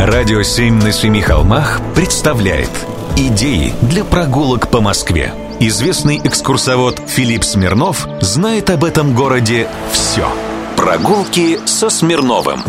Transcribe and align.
Радио 0.00 0.40
«Семь 0.40 0.82
на 0.82 0.92
семи 0.92 1.20
холмах» 1.20 1.78
представляет 1.94 2.70
Идеи 3.18 3.74
для 3.82 4.02
прогулок 4.02 4.70
по 4.70 4.80
Москве. 4.80 5.34
Известный 5.60 6.16
экскурсовод 6.24 7.02
Филипп 7.06 7.44
Смирнов 7.44 8.08
знает 8.22 8.70
об 8.70 8.84
этом 8.84 9.14
городе 9.14 9.68
все. 9.92 10.26
Прогулки 10.74 11.58
со 11.66 11.90
Смирновым. 11.90 12.60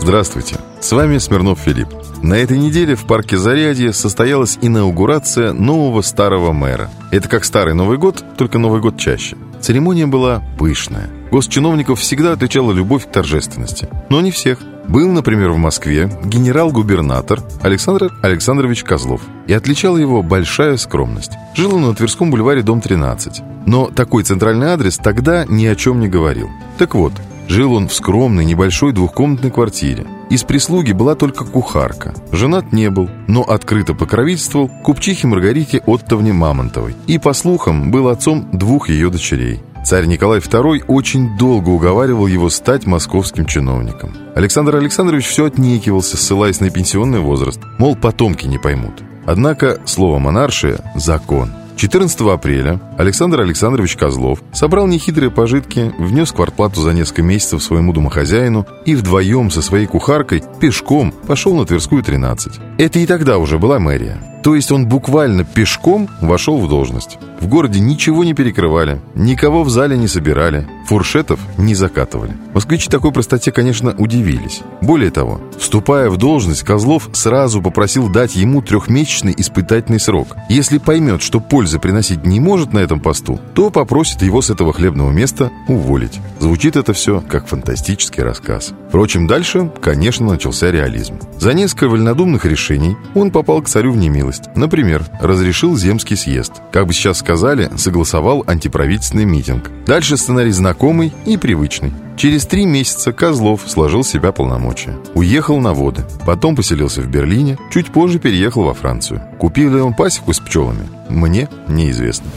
Здравствуйте, 0.00 0.56
с 0.80 0.90
вами 0.90 1.18
Смирнов 1.18 1.58
Филипп. 1.58 1.88
На 2.22 2.38
этой 2.38 2.56
неделе 2.56 2.94
в 2.94 3.04
парке 3.04 3.36
Зарядье 3.36 3.92
состоялась 3.92 4.58
инаугурация 4.62 5.52
нового 5.52 6.00
старого 6.00 6.52
мэра. 6.52 6.88
Это 7.10 7.28
как 7.28 7.44
старый 7.44 7.74
Новый 7.74 7.98
год, 7.98 8.24
только 8.38 8.56
Новый 8.58 8.80
год 8.80 8.96
чаще. 8.96 9.36
Церемония 9.60 10.06
была 10.06 10.42
пышная. 10.58 11.10
Госчиновников 11.30 12.00
всегда 12.00 12.32
отличала 12.32 12.72
любовь 12.72 13.04
к 13.06 13.12
торжественности. 13.12 13.86
Но 14.08 14.22
не 14.22 14.30
всех. 14.30 14.60
Был, 14.88 15.12
например, 15.12 15.50
в 15.50 15.58
Москве 15.58 16.10
генерал-губернатор 16.24 17.42
Александр 17.62 18.10
Александрович 18.22 18.84
Козлов. 18.84 19.20
И 19.46 19.52
отличала 19.52 19.98
его 19.98 20.22
большая 20.22 20.78
скромность. 20.78 21.32
Жил 21.54 21.74
он 21.74 21.82
на 21.82 21.94
Тверском 21.94 22.30
бульваре, 22.30 22.62
дом 22.62 22.80
13. 22.80 23.42
Но 23.66 23.90
такой 23.90 24.24
центральный 24.24 24.68
адрес 24.68 24.96
тогда 24.96 25.44
ни 25.46 25.66
о 25.66 25.76
чем 25.76 26.00
не 26.00 26.08
говорил. 26.08 26.48
Так 26.78 26.94
вот, 26.94 27.12
Жил 27.48 27.72
он 27.72 27.88
в 27.88 27.94
скромной 27.94 28.44
небольшой 28.44 28.92
двухкомнатной 28.92 29.50
квартире. 29.50 30.06
Из 30.28 30.44
прислуги 30.44 30.92
была 30.92 31.14
только 31.14 31.46
кухарка. 31.46 32.14
Женат 32.30 32.72
не 32.74 32.90
был, 32.90 33.08
но 33.26 33.42
открыто 33.42 33.94
покровительствовал 33.94 34.68
купчихе 34.84 35.26
Маргарите 35.26 35.82
Оттовне 35.86 36.34
Мамонтовой. 36.34 36.94
И, 37.06 37.18
по 37.18 37.32
слухам, 37.32 37.90
был 37.90 38.08
отцом 38.08 38.50
двух 38.52 38.90
ее 38.90 39.08
дочерей. 39.08 39.62
Царь 39.88 40.04
Николай 40.04 40.40
II 40.40 40.84
очень 40.86 41.38
долго 41.38 41.70
уговаривал 41.70 42.26
его 42.26 42.50
стать 42.50 42.84
московским 42.84 43.46
чиновником. 43.46 44.14
Александр 44.34 44.76
Александрович 44.76 45.26
все 45.26 45.46
отнекивался, 45.46 46.18
ссылаясь 46.18 46.60
на 46.60 46.68
пенсионный 46.68 47.20
возраст. 47.20 47.58
Мол, 47.78 47.96
потомки 47.96 48.46
не 48.46 48.58
поймут. 48.58 49.02
Однако 49.24 49.80
слово 49.86 50.18
«монаршия»— 50.18 50.80
закон. 50.94 51.52
14 51.76 52.20
апреля 52.20 52.82
Александр 52.98 53.40
Александрович 53.40 53.96
Козлов 53.96 54.42
собрал 54.52 54.86
нехитрые 54.86 55.30
пожитки, 55.30 55.94
внес 55.98 56.32
квартплату 56.32 56.82
за 56.82 56.92
несколько 56.92 57.22
месяцев 57.22 57.62
своему 57.62 57.94
домохозяину 57.94 58.66
и 58.84 58.94
вдвоем 58.94 59.50
со 59.50 59.62
своей 59.62 59.86
кухаркой 59.86 60.42
пешком 60.60 61.12
пошел 61.12 61.54
на 61.54 61.64
Тверскую 61.64 62.02
13. 62.02 62.60
Это 62.76 62.98
и 62.98 63.06
тогда 63.06 63.38
уже 63.38 63.58
была 63.58 63.78
мэрия. 63.78 64.18
То 64.48 64.54
есть 64.54 64.72
он 64.72 64.86
буквально 64.86 65.44
пешком 65.44 66.08
вошел 66.22 66.58
в 66.58 66.70
должность. 66.70 67.18
В 67.38 67.48
городе 67.48 67.80
ничего 67.80 68.24
не 68.24 68.32
перекрывали, 68.32 68.98
никого 69.14 69.62
в 69.62 69.68
зале 69.68 69.98
не 69.98 70.08
собирали, 70.08 70.66
фуршетов 70.88 71.38
не 71.58 71.74
закатывали. 71.74 72.34
Москвичи 72.54 72.88
такой 72.88 73.12
простоте, 73.12 73.52
конечно, 73.52 73.94
удивились. 73.98 74.62
Более 74.80 75.10
того, 75.10 75.40
вступая 75.58 76.08
в 76.08 76.16
должность, 76.16 76.62
Козлов 76.62 77.10
сразу 77.12 77.60
попросил 77.60 78.08
дать 78.08 78.34
ему 78.36 78.62
трехмесячный 78.62 79.34
испытательный 79.36 80.00
срок. 80.00 80.28
Если 80.48 80.78
поймет, 80.78 81.20
что 81.20 81.40
пользы 81.40 81.78
приносить 81.78 82.24
не 82.24 82.40
может 82.40 82.72
на 82.72 82.78
этом 82.78 83.00
посту, 83.00 83.38
то 83.54 83.68
попросит 83.68 84.22
его 84.22 84.40
с 84.40 84.48
этого 84.48 84.72
хлебного 84.72 85.10
места 85.10 85.50
уволить. 85.68 86.20
Звучит 86.40 86.76
это 86.76 86.94
все 86.94 87.20
как 87.20 87.46
фантастический 87.46 88.22
рассказ. 88.22 88.72
Впрочем, 88.88 89.26
дальше, 89.26 89.70
конечно, 89.82 90.26
начался 90.26 90.70
реализм. 90.70 91.18
За 91.38 91.52
несколько 91.52 91.88
вольнодумных 91.88 92.46
решений 92.46 92.96
он 93.14 93.30
попал 93.30 93.60
к 93.60 93.68
царю 93.68 93.92
в 93.92 93.98
немилость. 93.98 94.44
Например, 94.56 95.04
разрешил 95.20 95.76
земский 95.76 96.16
съезд. 96.16 96.52
Как 96.72 96.86
бы 96.86 96.94
сейчас 96.94 97.18
сказали, 97.18 97.70
согласовал 97.76 98.42
антиправительственный 98.46 99.26
митинг. 99.26 99.70
Дальше 99.86 100.16
сценарий 100.16 100.52
знакомый 100.78 101.12
и 101.26 101.36
привычный. 101.36 101.92
Через 102.16 102.46
три 102.46 102.64
месяца 102.64 103.12
Козлов 103.12 103.62
сложил 103.66 104.04
с 104.04 104.10
себя 104.10 104.30
полномочия. 104.32 104.96
Уехал 105.14 105.58
на 105.58 105.74
воды. 105.74 106.04
Потом 106.24 106.54
поселился 106.54 107.00
в 107.00 107.08
Берлине. 107.08 107.58
Чуть 107.72 107.90
позже 107.90 108.18
переехал 108.18 108.62
во 108.62 108.74
Францию. 108.74 109.20
Купил 109.38 109.74
ли 109.74 109.80
он 109.80 109.92
пасеку 109.94 110.32
с 110.32 110.38
пчелами? 110.38 110.88
Мне 111.08 111.48
неизвестно. 111.68 112.30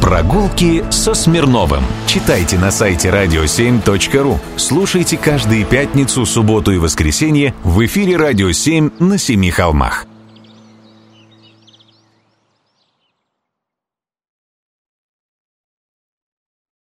Прогулки 0.00 0.84
со 0.90 1.14
Смирновым. 1.14 1.84
Читайте 2.06 2.58
на 2.58 2.70
сайте 2.72 3.10
radio7.ru. 3.10 4.38
Слушайте 4.56 5.16
каждые 5.16 5.64
пятницу, 5.64 6.26
субботу 6.26 6.72
и 6.72 6.78
воскресенье 6.78 7.54
в 7.62 7.84
эфире 7.84 8.16
«Радио 8.16 8.50
7» 8.50 8.92
на 8.98 9.18
Семи 9.18 9.50
холмах. 9.50 10.06